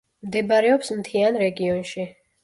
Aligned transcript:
მდებარეობს 0.27 0.89
მთიან 1.01 1.37
რეგიონში. 1.41 2.07